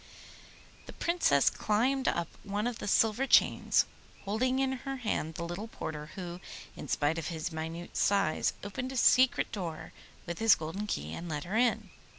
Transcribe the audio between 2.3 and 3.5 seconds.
one of the silver